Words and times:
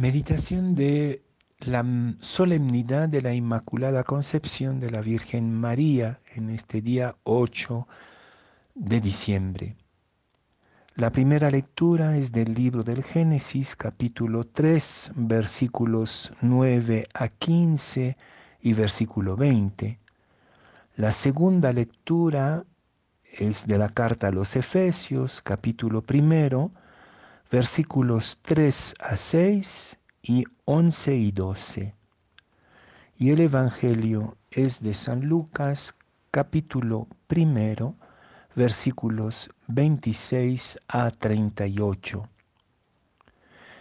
Meditación 0.00 0.74
de 0.74 1.22
la 1.58 1.84
solemnidad 2.20 3.06
de 3.10 3.20
la 3.20 3.34
Inmaculada 3.34 4.02
Concepción 4.02 4.80
de 4.80 4.90
la 4.90 5.02
Virgen 5.02 5.52
María 5.52 6.20
en 6.34 6.48
este 6.48 6.80
día 6.80 7.16
8 7.24 7.86
de 8.76 9.00
diciembre. 9.02 9.76
La 10.96 11.12
primera 11.12 11.50
lectura 11.50 12.16
es 12.16 12.32
del 12.32 12.54
libro 12.54 12.82
del 12.82 13.02
Génesis, 13.02 13.76
capítulo 13.76 14.46
3, 14.46 15.12
versículos 15.16 16.32
9 16.40 17.04
a 17.12 17.28
15 17.28 18.16
y 18.62 18.72
versículo 18.72 19.36
20. 19.36 20.00
La 20.96 21.12
segunda 21.12 21.74
lectura 21.74 22.64
es 23.34 23.66
de 23.66 23.76
la 23.76 23.90
carta 23.90 24.28
a 24.28 24.32
los 24.32 24.56
Efesios, 24.56 25.42
capítulo 25.42 26.00
primero, 26.00 26.72
versículos 27.50 28.38
3 28.42 28.94
a 29.00 29.16
6 29.16 29.98
y 30.22 30.44
11 30.66 31.16
y 31.16 31.32
12. 31.32 31.94
Y 33.18 33.30
el 33.30 33.40
Evangelio 33.40 34.36
es 34.50 34.80
de 34.82 34.94
San 34.94 35.22
Lucas 35.22 35.98
capítulo 36.30 37.08
primero, 37.26 37.96
versículos 38.54 39.50
26 39.66 40.78
a 40.86 41.10
38. 41.10 42.28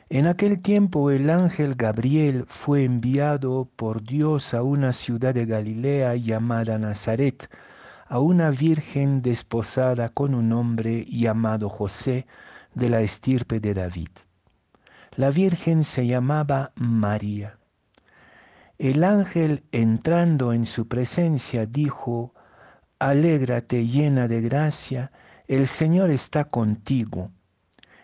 En 0.09 0.25
aquel 0.25 0.61
tiempo 0.61 1.11
el 1.11 1.29
ángel 1.29 1.75
Gabriel 1.75 2.45
fue 2.47 2.83
enviado 2.83 3.69
por 3.75 4.01
Dios 4.01 4.55
a 4.55 4.63
una 4.63 4.91
ciudad 4.93 5.35
de 5.35 5.45
Galilea 5.45 6.15
llamada 6.15 6.79
Nazaret, 6.79 7.47
a 8.07 8.19
una 8.19 8.49
virgen 8.49 9.21
desposada 9.21 10.09
con 10.09 10.33
un 10.33 10.51
hombre 10.53 11.05
llamado 11.05 11.69
José, 11.69 12.25
de 12.73 12.89
la 12.89 13.01
estirpe 13.01 13.59
de 13.59 13.73
David. 13.73 14.09
La 15.15 15.31
Virgen 15.31 15.83
se 15.83 16.07
llamaba 16.07 16.71
María. 16.75 17.57
El 18.77 19.03
ángel 19.03 19.63
entrando 19.71 20.53
en 20.53 20.65
su 20.65 20.87
presencia 20.87 21.65
dijo, 21.65 22.33
Alégrate 22.99 23.85
llena 23.85 24.27
de 24.27 24.41
gracia, 24.41 25.11
el 25.47 25.67
Señor 25.67 26.09
está 26.11 26.45
contigo. 26.45 27.31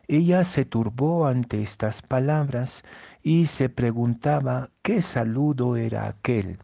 Ella 0.07 0.43
se 0.43 0.65
turbó 0.65 1.27
ante 1.27 1.61
estas 1.61 2.01
palabras 2.01 2.83
y 3.23 3.47
se 3.47 3.69
preguntaba 3.69 4.69
qué 4.81 5.01
saludo 5.01 5.77
era 5.77 6.07
aquel. 6.07 6.59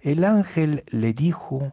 El 0.00 0.24
ángel 0.24 0.84
le 0.88 1.12
dijo, 1.12 1.72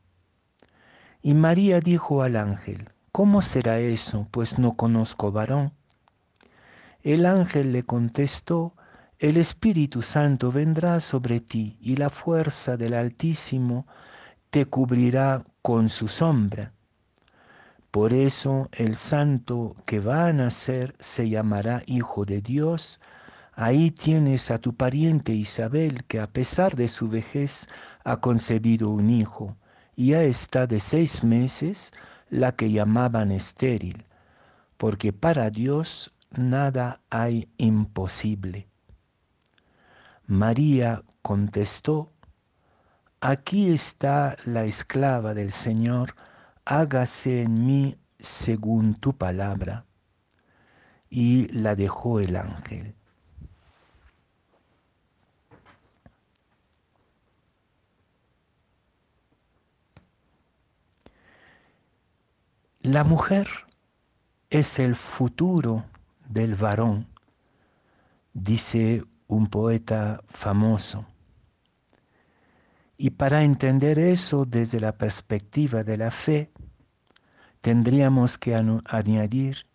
Y 1.23 1.35
María 1.35 1.81
dijo 1.81 2.23
al 2.23 2.35
ángel, 2.35 2.89
¿cómo 3.11 3.43
será 3.43 3.77
eso? 3.77 4.27
Pues 4.31 4.57
no 4.57 4.75
conozco 4.75 5.31
varón. 5.31 5.71
El 7.03 7.27
ángel 7.27 7.73
le 7.73 7.83
contestó, 7.83 8.73
el 9.19 9.37
Espíritu 9.37 10.01
Santo 10.01 10.51
vendrá 10.51 10.99
sobre 10.99 11.39
ti 11.39 11.77
y 11.79 11.95
la 11.97 12.09
fuerza 12.09 12.75
del 12.75 12.95
Altísimo 12.95 13.85
te 14.49 14.65
cubrirá 14.65 15.45
con 15.61 15.89
su 15.89 16.07
sombra. 16.07 16.73
Por 17.91 18.13
eso 18.13 18.69
el 18.71 18.95
santo 18.95 19.75
que 19.85 19.99
va 19.99 20.25
a 20.25 20.33
nacer 20.33 20.95
se 20.99 21.29
llamará 21.29 21.83
Hijo 21.85 22.25
de 22.25 22.41
Dios. 22.41 22.99
Ahí 23.53 23.91
tienes 23.91 24.49
a 24.49 24.57
tu 24.57 24.73
pariente 24.73 25.33
Isabel, 25.33 26.03
que 26.05 26.19
a 26.19 26.25
pesar 26.25 26.75
de 26.75 26.87
su 26.87 27.09
vejez 27.09 27.67
ha 28.03 28.17
concebido 28.17 28.89
un 28.89 29.11
hijo 29.11 29.55
ya 30.05 30.23
está 30.23 30.67
de 30.67 30.79
seis 30.79 31.23
meses 31.23 31.91
la 32.29 32.55
que 32.55 32.71
llamaban 32.71 33.31
estéril, 33.31 34.05
porque 34.77 35.13
para 35.13 35.49
Dios 35.49 36.13
nada 36.31 37.01
hay 37.09 37.49
imposible. 37.57 38.67
María 40.25 41.03
contestó, 41.21 42.11
Aquí 43.23 43.71
está 43.71 44.35
la 44.45 44.63
esclava 44.63 45.35
del 45.35 45.51
Señor, 45.51 46.15
hágase 46.65 47.43
en 47.43 47.67
mí 47.67 47.97
según 48.17 48.95
tu 48.95 49.15
palabra. 49.15 49.85
Y 51.07 51.47
la 51.49 51.75
dejó 51.75 52.19
el 52.19 52.35
ángel. 52.35 52.95
La 62.83 63.03
mujer 63.03 63.47
es 64.49 64.79
el 64.79 64.95
futuro 64.95 65.85
del 66.27 66.55
varón, 66.55 67.05
dice 68.33 69.03
un 69.27 69.45
poeta 69.45 70.23
famoso. 70.27 71.05
Y 72.97 73.11
para 73.11 73.43
entender 73.43 73.99
eso 73.99 74.45
desde 74.45 74.79
la 74.79 74.97
perspectiva 74.97 75.83
de 75.83 75.97
la 75.97 76.09
fe, 76.09 76.49
tendríamos 77.59 78.39
que 78.39 78.55
añadir, 78.55 79.67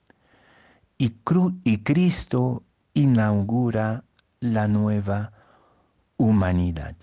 y, 0.99 1.11
Cristo 1.85 2.65
inaugura 2.93 4.03
la 4.41 4.67
nueva 4.67 5.33
humanidad. 6.17 6.97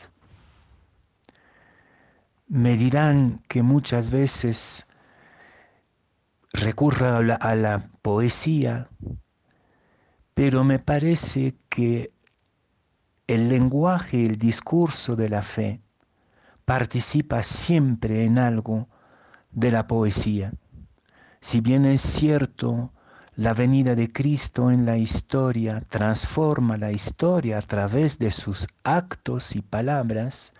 Me 2.50 2.75
dirán 2.75 3.42
que 3.47 3.63
muchas 3.63 4.09
veces 4.09 4.86
recurra 6.53 7.18
a 7.18 7.56
la, 7.56 7.90
poesía, 8.02 8.90
pero 10.34 10.64
me 10.64 10.80
parece 10.80 11.56
que 11.69 12.12
el 13.28 13.50
lenguaje, 13.50 14.25
el 14.25 14.38
discurso 14.38 15.16
de 15.16 15.30
la 15.30 15.42
fe 15.42 15.81
participa 16.66 17.44
siempre 17.44 18.25
en 18.25 18.40
algo 18.40 18.88
de 19.52 19.72
la 19.72 19.88
poesía. 19.88 20.53
Si 21.40 21.62
bien 21.62 21.86
es 21.86 22.02
cierto, 22.02 22.92
la 23.36 23.53
venida 23.53 23.96
de 23.96 24.12
Cristo 24.12 24.69
en 24.69 24.86
la 24.86 24.97
historia 24.97 25.81
transforma 25.90 26.78
la 26.78 26.92
historia 26.92 27.58
a 27.58 27.62
través 27.62 28.19
de 28.19 28.31
sus 28.31 28.68
actos 28.84 29.56
y 29.56 29.62
palabras, 29.62 30.53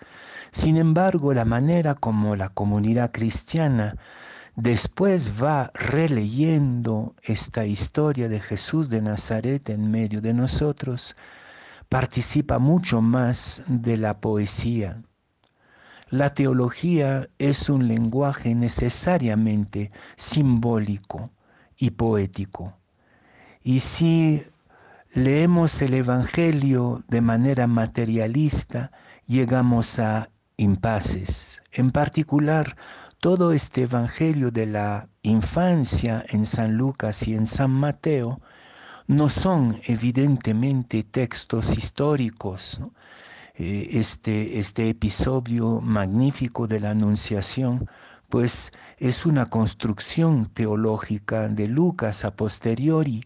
sin 0.52 0.78
embargo 0.78 1.34
la 1.34 1.46
manera 1.46 1.94
como 1.94 2.36
la 2.36 2.50
comunidad 2.50 3.12
cristiana 3.12 3.98
Después 4.56 5.42
va 5.42 5.72
releyendo 5.74 7.16
esta 7.24 7.66
historia 7.66 8.30
de 8.30 8.40
Jesús 8.40 8.90
de 8.90 9.02
Nazaret 9.02 9.68
en 9.70 9.90
medio 9.90 10.22
de 10.22 10.34
nosotros, 10.34 11.16
participa 11.90 12.60
mucho 12.60 13.02
más 13.02 13.64
de 13.68 13.98
la 13.98 14.20
poesía. 14.20 15.02
La 16.10 16.36
teología 16.36 17.28
es 17.40 17.68
un 17.68 17.88
lenguaje 17.88 18.54
necesariamente 18.54 19.92
simbólico 20.16 21.32
y 21.76 21.90
poético. 21.90 22.78
Y 23.64 23.80
si 23.80 24.46
leemos 25.14 25.82
el 25.82 25.96
Evangelio 25.96 27.04
de 27.08 27.22
manera 27.22 27.66
materialista, 27.66 28.92
llegamos 29.26 29.98
a 29.98 30.30
impases. 30.58 31.64
En 31.72 31.90
particular, 31.90 32.76
todo 33.24 33.54
este 33.54 33.84
Evangelio 33.84 34.52
de 34.52 34.66
la 34.66 35.08
infancia 35.22 36.26
en 36.28 36.46
San 36.46 36.76
Lucas 36.76 37.26
y 37.26 37.36
en 37.36 37.46
San 37.46 37.72
Mateo 37.72 38.42
no 39.08 39.30
son 39.30 39.80
evidentemente 39.86 41.04
textos 41.04 41.78
históricos. 41.78 42.82
Eh, 43.56 43.92
este, 43.92 44.60
este 44.60 44.90
episodio 44.90 45.80
magnífico 45.80 46.68
de 46.68 46.82
la 46.82 46.90
Anunciación, 46.90 47.90
pues 48.28 48.74
es 48.98 49.26
una 49.26 49.50
construcción 49.50 50.50
teológica 50.54 51.48
de 51.48 51.70
Lucas 51.70 52.26
a 52.26 52.36
posteriori, 52.36 53.24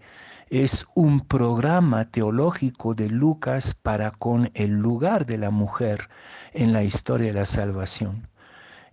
es 0.52 0.86
un 0.94 1.22
programa 1.22 2.12
teológico 2.12 2.94
de 2.94 3.10
Lucas 3.10 3.74
para 3.74 4.12
con 4.12 4.52
el 4.54 4.74
lugar 4.74 5.26
de 5.26 5.40
la 5.40 5.50
mujer 5.50 6.08
en 6.54 6.72
la 6.72 6.84
historia 6.84 7.30
de 7.30 7.40
la 7.40 7.48
salvación. 7.48 8.28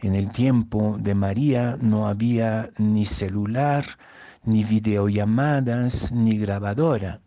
En 0.00 0.14
el 0.14 0.30
tiempo 0.30 0.96
de 0.98 1.14
María 1.14 1.76
no 1.80 2.08
había 2.08 2.70
ni 2.78 3.06
celular, 3.06 3.84
ni 4.44 4.64
videollamadas, 4.64 6.12
ni 6.12 6.38
grabadora. 6.38 7.20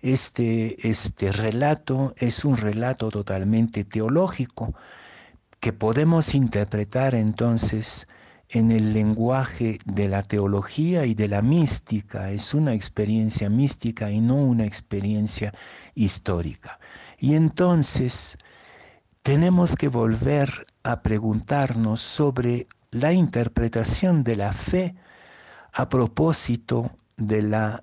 Este, 0.00 0.88
este 0.88 1.32
relato 1.32 2.14
es 2.18 2.44
un 2.44 2.56
relato 2.56 3.10
totalmente 3.10 3.84
teológico 3.84 4.74
que 5.60 5.72
podemos 5.72 6.34
interpretar 6.34 7.14
entonces 7.14 8.06
en 8.50 8.70
el 8.70 8.92
lenguaje 8.92 9.78
de 9.86 10.08
la 10.08 10.22
teología 10.22 11.06
y 11.06 11.14
de 11.14 11.28
la 11.28 11.42
mística. 11.42 12.30
Es 12.30 12.54
una 12.54 12.74
experiencia 12.74 13.48
mística 13.48 14.10
y 14.10 14.20
no 14.20 14.36
una 14.36 14.66
experiencia 14.66 15.54
histórica. 15.94 16.78
Y 17.18 17.34
entonces 17.34 18.38
tenemos 19.22 19.74
que 19.74 19.88
volver 19.88 20.66
a 20.84 21.02
preguntarnos 21.02 22.00
sobre 22.00 22.68
la 22.90 23.12
interpretación 23.12 24.22
de 24.22 24.36
la 24.36 24.52
fe 24.52 24.94
a 25.72 25.88
propósito 25.88 26.92
de 27.16 27.42
la, 27.42 27.82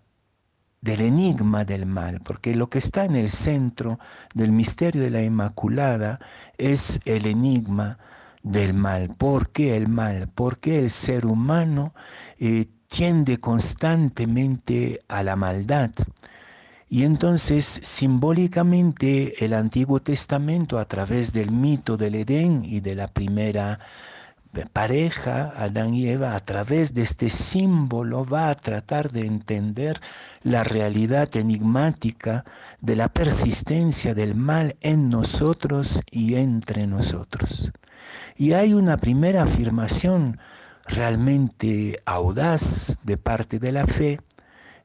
del 0.80 1.02
enigma 1.02 1.66
del 1.66 1.86
mal, 1.86 2.22
porque 2.22 2.56
lo 2.56 2.70
que 2.70 2.78
está 2.78 3.04
en 3.04 3.16
el 3.16 3.30
centro 3.30 4.00
del 4.34 4.52
misterio 4.52 5.02
de 5.02 5.10
la 5.10 5.22
Inmaculada 5.22 6.20
es 6.58 7.02
el 7.06 7.26
enigma 7.26 7.98
del 8.44 8.74
mal. 8.74 9.10
¿Por 9.16 9.50
qué 9.50 9.76
el 9.76 9.88
mal? 9.88 10.30
¿Por 10.30 10.60
qué 10.60 10.80
el 10.80 10.90
ser 10.90 11.26
humano 11.26 11.94
eh, 12.38 12.68
tiende 12.88 13.40
constantemente 13.40 15.02
a 15.08 15.24
la 15.24 15.36
maldad? 15.36 15.92
Y 16.94 17.06
entonces 17.06 17.64
simbólicamente 17.66 19.46
el 19.46 19.54
Antiguo 19.54 20.02
Testamento 20.02 20.78
a 20.78 20.84
través 20.84 21.32
del 21.32 21.50
mito 21.50 21.96
del 21.96 22.16
Edén 22.16 22.66
y 22.66 22.82
de 22.82 22.96
la 22.96 23.08
primera 23.08 23.80
pareja, 24.74 25.54
Adán 25.56 25.94
y 25.94 26.10
Eva, 26.10 26.36
a 26.36 26.42
través 26.42 26.94
de 26.94 27.04
este 27.04 27.30
símbolo 27.30 28.26
va 28.26 28.50
a 28.50 28.56
tratar 28.56 29.10
de 29.10 29.26
entender 29.26 30.02
la 30.44 30.66
realidad 30.66 31.34
enigmática 31.38 32.44
de 32.82 32.98
la 32.98 33.08
persistencia 33.08 34.14
del 34.14 34.36
mal 34.36 34.76
en 34.82 35.08
nosotros 35.08 36.02
y 36.12 36.36
entre 36.36 36.88
nosotros. 36.88 37.72
Y 38.36 38.52
hay 38.52 38.74
una 38.74 38.98
primera 38.98 39.44
afirmación 39.44 40.42
realmente 40.88 42.02
audaz 42.04 42.98
de 43.04 43.16
parte 43.16 43.60
de 43.60 43.72
la 43.72 43.88
fe, 43.88 44.20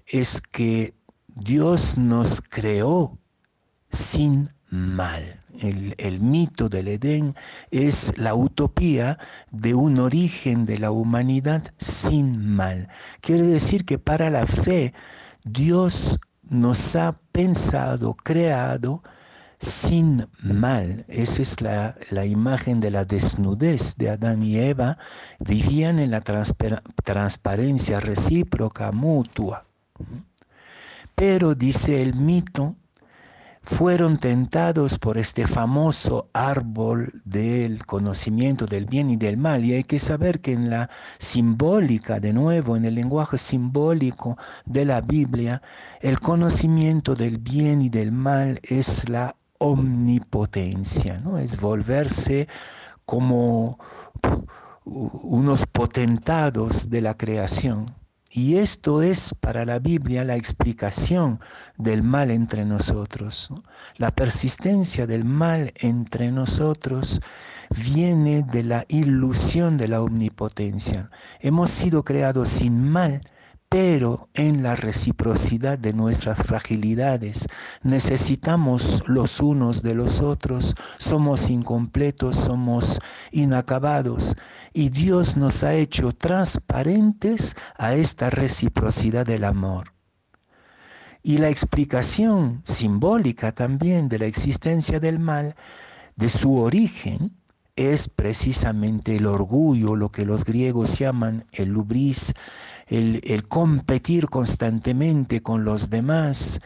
es 0.07 0.41
que 0.41 0.96
Dios 1.39 1.99
nos 1.99 2.41
creó 2.41 3.19
sin 3.91 4.49
mal. 4.71 5.39
El, 5.59 6.21
mito 6.21 6.71
del 6.71 6.89
Edén 6.89 7.35
es 7.71 8.17
la 8.17 8.35
utopía 8.35 9.19
de 9.51 9.75
un 9.75 9.99
origen 9.99 10.65
de 10.65 10.79
la 10.79 10.91
humanidad 10.91 11.63
sin 11.77 12.39
mal. 12.49 12.89
Quiere 13.21 13.43
decir 13.43 13.85
que 13.85 13.99
para 13.99 14.31
la 14.31 14.47
fe 14.47 14.95
Dios 15.45 16.19
nos 16.43 16.97
ha 16.97 17.21
pensado, 17.33 18.15
creado 18.15 19.03
sin 19.59 20.27
mal. 20.41 21.05
Esa 21.07 21.43
es 21.43 21.61
la, 21.61 21.97
la, 22.09 22.25
imagen 22.25 22.81
de 22.81 22.91
la 22.91 23.05
desnudez 23.05 23.97
de 23.97 24.09
Adán 24.09 24.43
y 24.43 24.57
Eva. 24.57 24.97
Vivían 25.39 25.99
en 25.99 26.13
la 26.13 26.23
transparencia 26.23 28.01
recíproca, 28.01 28.91
mutua. 28.91 29.67
Pero, 31.17 31.55
dice 31.55 32.03
el 32.03 32.15
mito, 32.15 32.77
fueron 33.63 34.19
tentados 34.19 34.99
por 34.99 35.19
este 35.19 35.47
famoso 35.47 36.31
árbol 36.33 37.21
del 37.25 37.85
conocimiento 37.85 38.67
del 38.67 38.85
bien 38.85 39.11
y 39.11 39.17
del 39.17 39.37
mal. 39.39 39.65
Y 39.65 39.73
hay 39.73 39.85
que 39.85 39.99
saber 39.99 40.41
que 40.41 40.53
en 40.53 40.71
la 40.71 40.89
simbólica, 41.19 42.21
de 42.21 42.33
nuevo, 42.33 42.77
en 42.77 42.85
el 42.85 42.95
lenguaje 42.95 43.39
simbólico 43.39 44.37
de 44.67 44.85
la 44.85 45.01
Biblia, 45.01 45.63
el 46.01 46.21
conocimiento 46.21 47.15
del 47.15 47.39
bien 47.39 47.83
y 47.83 47.89
del 47.89 48.13
mal 48.13 48.61
es 48.63 49.09
la 49.09 49.35
omnipotencia, 49.59 51.19
¿no? 51.19 51.39
Es 51.39 51.59
volverse 51.59 52.47
como 53.07 53.79
unos 54.85 55.65
potentados 55.67 56.91
de 56.91 57.01
la 57.01 57.17
creación. 57.17 57.87
Y 58.37 58.59
esto 58.59 59.01
es 59.01 59.35
para 59.41 59.65
la 59.65 59.79
Biblia 59.79 60.23
la 60.23 60.37
explicación 60.37 61.41
del 61.79 62.03
mal 62.03 62.31
entre 62.31 62.67
nosotros. 62.67 63.51
La 63.97 64.15
persistencia 64.15 65.07
del 65.07 65.25
mal 65.25 65.73
entre 65.77 66.31
nosotros 66.31 67.23
viene 67.71 68.43
de 68.43 68.63
la 68.63 68.85
ilusión 68.89 69.79
de 69.79 69.89
la 69.89 70.03
omnipotencia. 70.03 71.11
Hemos 71.41 71.71
sido 71.71 72.05
creados 72.05 72.51
sin 72.51 72.87
mal, 72.87 73.23
pero 73.79 74.31
en 74.33 74.63
la 74.63 74.75
reciprocidad 74.75 75.79
de 75.79 75.93
nuestras 75.93 76.39
fragilidades 76.39 77.47
necesitamos 77.83 79.07
los 79.07 79.41
unos 79.41 79.83
de 79.83 79.95
los 79.95 80.23
otros, 80.23 80.75
somos 80.97 81.51
incompletos, 81.51 82.37
somos 82.37 83.01
inacabados 83.33 84.35
y 84.73 84.89
Dios 84.89 85.37
nos 85.37 85.63
ha 85.63 85.75
hecho 85.75 86.13
transparentes 86.13 87.55
a 87.77 87.93
esta 87.93 88.31
reciprocidad 88.31 89.27
del 89.27 89.45
amor. 89.45 89.93
Y 91.23 91.37
la 91.37 91.51
explicación 91.51 92.63
simbólica 92.65 93.53
también 93.53 94.09
de 94.09 94.21
la 94.21 94.25
existencia 94.25 95.01
del 95.01 95.19
mal, 95.19 95.55
de 96.15 96.31
su 96.31 96.59
origen, 96.59 97.37
es 97.77 98.09
precisamente 98.09 99.17
el 99.17 99.27
orgullo, 99.27 99.95
lo 99.95 100.09
que 100.11 100.25
los 100.25 100.45
griegos 100.45 100.99
llaman 100.99 101.45
el 101.53 101.69
lubris, 101.69 102.33
el, 102.87 103.47
competir 103.49 104.29
constantemente 104.29 105.43
con 105.43 105.65
los 105.65 105.91
demás. 105.91 106.61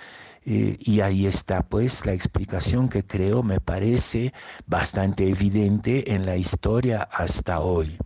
Eh, 0.47 0.77
y 0.81 1.01
ahí 1.01 1.27
está 1.27 1.63
pues 1.63 2.07
la 2.07 2.13
explicación 2.13 2.89
que 2.89 3.05
creo 3.05 3.43
me 3.43 3.61
parece 3.61 4.33
bastante 4.67 5.29
evidente 5.29 6.15
en 6.15 6.25
la 6.25 6.37
historia 6.37 7.03
hasta 7.13 7.61
hoy. 7.61 7.99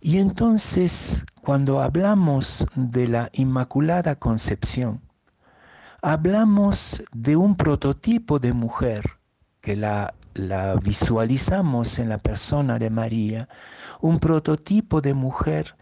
Y 0.00 0.18
entonces 0.18 1.24
cuando 1.42 1.80
hablamos 1.80 2.66
de 2.76 3.08
la 3.08 3.30
Inmaculada 3.32 4.16
Concepción, 4.16 5.00
hablamos 6.02 7.02
de 7.12 7.34
un 7.34 7.56
prototipo 7.56 8.38
de 8.38 8.52
mujer 8.52 9.18
que 9.60 9.74
la, 9.74 10.14
la 10.36 10.76
visualizamos 10.76 11.98
en 11.98 12.10
la 12.10 12.18
persona 12.18 12.78
de 12.78 12.90
María, 12.90 13.48
un 14.00 14.18
prototipo 14.18 15.00
de 15.00 15.14
mujer 15.14 15.76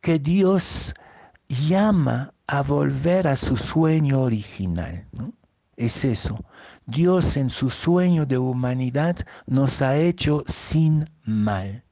que 0.00 0.18
Dios 0.18 0.94
llama 1.48 2.34
a 2.46 2.62
volver 2.62 3.26
a 3.28 3.36
su 3.36 3.56
sueño 3.56 4.20
original. 4.20 5.06
Es 5.76 6.04
eso. 6.04 6.44
Dios 6.86 7.36
en 7.36 7.50
su 7.50 7.70
sueño 7.70 8.26
de 8.26 8.38
humanidad 8.38 9.16
nos 9.46 9.82
ha 9.82 9.96
hecho 9.96 10.42
sin 10.46 11.10
mal. 11.24 11.84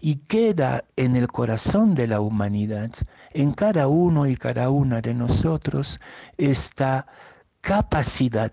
Y 0.00 0.16
queda 0.16 0.84
en 0.96 1.16
el 1.16 1.28
corazón 1.28 1.94
de 1.94 2.06
la 2.06 2.20
humanidad, 2.20 2.90
en 3.30 3.52
cada 3.52 3.88
uno 3.88 4.26
y 4.26 4.36
cada 4.36 4.68
una 4.68 5.00
de 5.00 5.14
nosotros, 5.14 6.00
esta 6.36 7.06
capacidad 7.60 8.52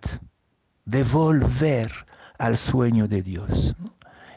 de 0.86 1.04
volver 1.04 1.92
al 2.41 2.57
sueño 2.57 3.07
de 3.07 3.21
Dios. 3.21 3.75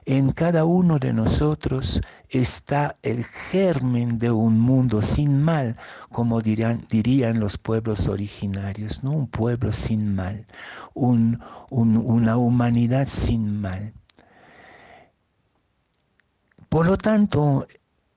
En 0.05 0.33
cada 0.33 0.67
uno 0.67 0.99
de 0.99 1.15
nosotros 1.15 2.03
está 2.29 2.99
el 3.03 3.25
germen 3.25 4.19
de 4.19 4.31
un 4.31 4.61
mundo 4.61 5.01
sin 5.01 5.43
mal, 5.43 5.77
como 6.11 6.43
dirían, 6.43 7.41
los 7.41 7.57
pueblos 7.57 8.09
originarios, 8.09 9.03
¿no? 9.03 9.13
un 9.13 9.27
pueblo 9.27 9.73
sin 9.73 10.15
mal, 10.15 10.45
una 10.93 12.37
humanidad 12.37 13.07
sin 13.07 13.59
mal. 13.63 13.95
Por 16.69 16.85
lo 16.85 16.99
tanto, 16.99 17.67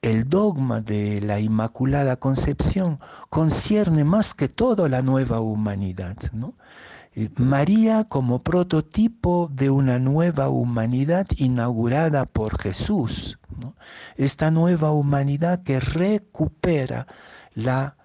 el 0.01 0.27
dogma 0.27 0.81
de 0.81 1.21
la 1.21 1.39
Inmaculada 1.39 2.17
Concepción 2.17 2.99
concierne 3.29 4.03
más 4.03 4.33
que 4.33 4.49
todo 4.49 4.89
la 4.89 5.01
nueva 5.01 5.39
humanidad. 5.39 6.17
¿no? 6.33 6.55
María 7.37 8.03
como 8.03 8.39
prototipo 8.39 9.49
de 9.51 9.71
una 9.71 9.97
nueva 9.97 10.49
humanidad 10.49 11.25
inaugurada 11.35 12.25
por 12.25 12.61
Jesús. 12.61 13.39
Esta 14.15 14.51
nueva 14.51 14.91
humanidad 14.91 15.63
que 15.63 15.79
recupera 15.79 17.07
la 17.55 17.96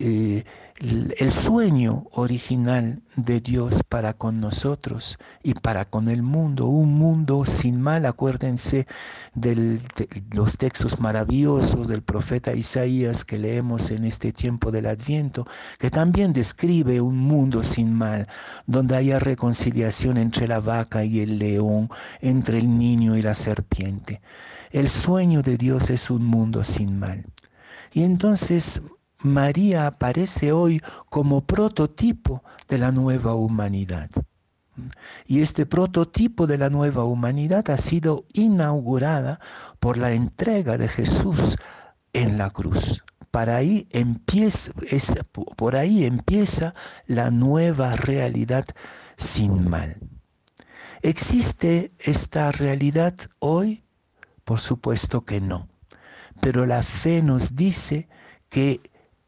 eh, 0.00 0.44
el 0.80 1.30
sueño 1.30 2.08
original 2.10 3.00
de 3.14 3.40
Dios 3.40 3.82
para 3.88 4.12
con 4.14 4.40
nosotros 4.40 5.18
y 5.44 5.54
para 5.54 5.84
con 5.84 6.08
el 6.08 6.22
mundo, 6.24 6.66
un 6.66 6.94
mundo 6.94 7.44
sin 7.44 7.80
mal. 7.80 8.04
Acuérdense 8.04 8.88
de 9.34 9.80
los 10.32 10.58
textos 10.58 10.98
maravillosos 10.98 11.86
del 11.86 12.02
profeta 12.02 12.54
Isaías 12.54 13.24
que 13.24 13.38
leemos 13.38 13.92
en 13.92 14.04
este 14.04 14.32
tiempo 14.32 14.72
del 14.72 14.86
Adviento, 14.86 15.46
que 15.78 15.90
también 15.90 16.32
describe 16.32 17.00
un 17.00 17.16
mundo 17.16 17.62
sin 17.62 17.94
mal, 17.94 18.26
donde 18.66 18.96
haya 18.96 19.20
reconciliación 19.20 20.16
entre 20.16 20.48
la 20.48 20.58
vaca 20.58 21.04
y 21.04 21.20
el 21.20 21.38
león, 21.38 21.88
entre 22.20 22.58
el 22.58 22.76
niño 22.78 23.16
y 23.16 23.22
la 23.22 23.34
serpiente. 23.34 24.20
El 24.72 24.88
sueño 24.88 25.42
de 25.42 25.56
Dios 25.56 25.88
es 25.90 26.10
un 26.10 26.24
mundo 26.24 26.64
sin 26.64 26.98
mal. 26.98 27.24
Y 27.92 28.02
entonces 28.02 28.82
María 29.24 29.86
aparece 29.86 30.52
hoy 30.52 30.82
como 31.08 31.46
prototipo 31.46 32.44
de 32.68 32.76
la 32.78 32.92
nueva 32.92 33.34
humanidad. 33.34 34.10
Y 35.26 35.40
este 35.40 35.64
prototipo 35.64 36.46
de 36.46 36.58
la 36.58 36.68
nueva 36.68 37.04
humanidad 37.04 37.70
ha 37.70 37.78
sido 37.78 38.26
inaugurada 38.34 39.40
por 39.80 39.96
la 39.96 40.12
entrega 40.12 40.76
de 40.76 40.88
Jesús 40.88 41.56
en 42.12 42.36
la 42.36 42.50
cruz. 42.50 43.02
Para 43.30 43.62
empieza, 43.62 44.72
por 45.56 45.74
ahí 45.74 46.04
empieza 46.04 46.74
la 47.06 47.30
nueva 47.30 47.96
realidad 47.96 48.64
sin 49.16 49.68
mal. 49.68 49.96
¿Existe 51.00 51.92
esta 51.98 52.52
realidad 52.52 53.14
hoy? 53.38 53.84
Por 54.44 54.60
supuesto 54.60 55.24
que 55.24 55.40
no. 55.40 55.68
Pero 56.40 56.66
la 56.66 56.82
fe 56.82 57.22
nos 57.22 57.56
dice 57.56 58.08
que 58.50 58.80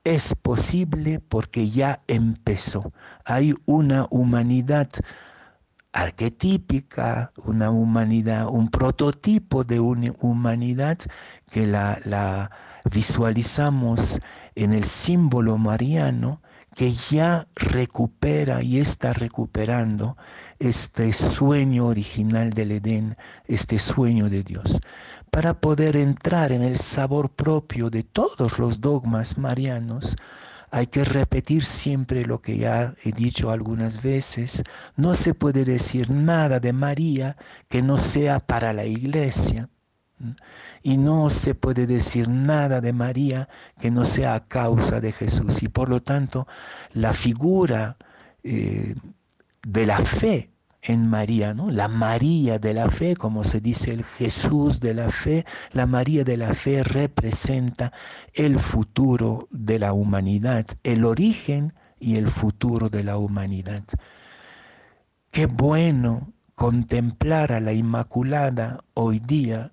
es 0.06 0.36
posible 0.36 1.18
porque 1.18 1.68
ya 1.68 2.00
empezó. 2.06 2.92
Hay 3.24 3.54
una 3.64 4.06
humanidad 4.08 4.88
arquetípica, 5.92 7.32
una 7.44 7.70
humanidad, 7.72 8.46
un 8.48 8.68
prototipo 8.68 9.64
de 9.64 9.80
una 9.80 10.12
humanidad 10.20 10.98
que 11.50 11.66
la, 11.66 11.98
la 12.04 12.52
visualizamos 12.88 14.20
en 14.54 14.72
el 14.72 14.84
símbolo 14.84 15.58
mariano 15.58 16.40
que 16.76 16.92
ya 16.92 17.48
recupera 17.56 18.62
y 18.62 18.78
está 18.78 19.12
recuperando 19.12 20.16
este 20.60 21.12
sueño 21.12 21.86
original 21.86 22.50
del 22.50 22.70
Edén, 22.70 23.16
este 23.46 23.78
sueño 23.78 24.28
de 24.28 24.44
Dios, 24.44 24.78
para 25.36 25.52
poder 25.52 25.96
entrar 25.96 26.50
en 26.50 26.62
el 26.62 26.78
sabor 26.78 27.28
propio 27.28 27.90
de 27.90 28.02
todos 28.02 28.58
los 28.58 28.80
dogmas 28.80 29.36
marianos, 29.36 30.16
hay 30.70 30.86
que 30.86 31.04
repetir 31.04 31.62
siempre 31.62 32.24
lo 32.24 32.40
que 32.40 32.56
ya 32.56 32.94
he 33.04 33.12
dicho 33.12 33.50
algunas 33.50 34.02
veces. 34.02 34.64
No 34.96 35.14
se 35.14 35.34
puede 35.34 35.66
decir 35.66 36.08
nada 36.08 36.58
de 36.58 36.72
María 36.72 37.36
que 37.68 37.82
no 37.82 37.98
sea 37.98 38.40
para 38.40 38.72
la 38.72 38.86
iglesia. 38.86 39.68
Y 40.82 40.96
no 40.96 41.28
se 41.28 41.54
puede 41.54 41.86
decir 41.86 42.30
nada 42.30 42.80
de 42.80 42.94
María 42.94 43.50
que 43.78 43.90
no 43.90 44.06
sea 44.06 44.36
a 44.36 44.48
causa 44.48 45.02
de 45.02 45.12
Jesús. 45.12 45.62
Y 45.62 45.68
por 45.68 45.90
lo 45.90 46.00
tanto, 46.00 46.48
la 46.94 47.12
figura 47.12 47.98
eh, 48.42 48.94
de 49.66 49.84
la 49.84 49.98
fe 49.98 50.55
en 50.86 51.08
María, 51.08 51.54
¿no? 51.54 51.70
La 51.70 51.88
María 51.88 52.58
de 52.58 52.74
la 52.74 52.88
fe, 52.88 53.16
como 53.16 53.44
se 53.44 53.60
dice 53.60 53.92
el 53.92 54.04
Jesús 54.04 54.80
de 54.80 54.94
la 54.94 55.08
fe, 55.08 55.44
la 55.72 55.86
María 55.86 56.24
de 56.24 56.36
la 56.36 56.54
fe 56.54 56.82
representa 56.82 57.92
el 58.34 58.58
futuro 58.58 59.48
de 59.50 59.78
la 59.78 59.92
humanidad, 59.92 60.66
el 60.82 61.04
origen 61.04 61.74
y 61.98 62.16
el 62.16 62.28
futuro 62.28 62.88
de 62.88 63.04
la 63.04 63.18
humanidad. 63.18 63.84
Qué 65.30 65.46
bueno 65.46 66.32
contemplar 66.54 67.52
a 67.52 67.60
la 67.60 67.72
Inmaculada 67.72 68.84
hoy 68.94 69.18
día 69.20 69.72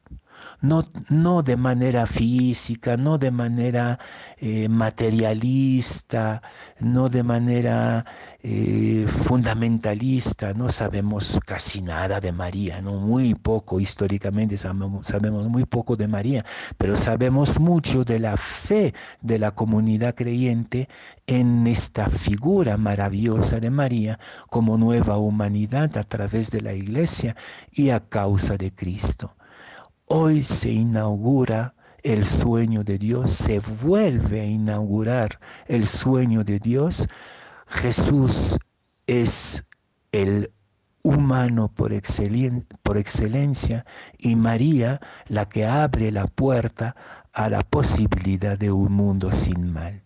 no, 0.62 1.44
de 1.44 1.58
manera 1.58 2.06
física, 2.06 2.96
no 2.96 3.18
de 3.18 3.32
manera 3.32 4.00
eh, 4.38 4.70
materialista, 4.70 6.42
no 6.80 7.10
de 7.10 7.22
manera 7.24 8.06
eh, 8.42 9.06
fundamentalista, 9.08 10.54
no 10.54 10.70
sabemos 10.70 11.40
casi 11.46 11.82
nada 11.82 12.22
de 12.22 12.32
María, 12.32 12.82
¿no? 12.82 12.94
muy 12.94 13.36
poco 13.36 13.80
históricamente 13.80 14.58
sabemos, 14.58 15.08
sabemos 15.08 15.50
muy 15.50 15.66
poco 15.66 15.96
de 15.98 16.08
María, 16.08 16.46
pero 16.78 16.96
sabemos 16.96 17.60
mucho 17.60 18.06
de 18.06 18.20
la 18.20 18.38
fe 18.38 18.94
de 19.22 19.40
la 19.40 19.52
comunidad 19.52 20.16
creyente 20.16 20.88
en 21.28 21.68
esta 21.68 22.10
figura 22.10 22.78
maravillosa 22.78 23.60
de 23.60 23.70
María 23.70 24.20
como 24.50 24.78
nueva 24.78 25.18
humanidad 25.18 25.98
a 25.98 26.04
través 26.04 26.52
de 26.52 26.62
la 26.62 26.74
iglesia 26.74 27.36
y 27.72 27.90
a 27.90 28.00
causa 28.00 28.58
de 28.58 28.72
Cristo. 28.72 29.36
Hoy 30.16 30.44
se 30.44 30.70
inaugura 30.70 31.74
el 32.04 32.24
sueño 32.24 32.84
de 32.84 33.00
Dios, 33.00 33.32
se 33.32 33.60
vuelve 33.82 34.42
a 34.42 34.46
inaugurar 34.46 35.40
el 35.66 35.88
sueño 35.88 36.44
de 36.44 36.60
Dios. 36.60 37.08
Jesús 37.66 38.60
es 39.08 39.66
el 40.12 40.54
humano 41.02 41.74
por, 41.74 41.94
excelencia 41.94 43.86
y 44.20 44.36
María 44.36 45.02
la 45.26 45.50
que 45.50 45.66
abre 45.66 46.12
la 46.12 46.28
puerta 46.28 46.96
a 47.34 47.50
la 47.50 47.62
posibilidad 47.64 48.56
de 48.56 48.72
un 48.72 48.94
mundo 48.94 49.32
sin 49.32 49.74
mal. 49.74 50.04